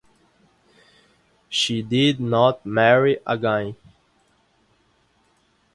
[1.47, 3.75] She did not marry again.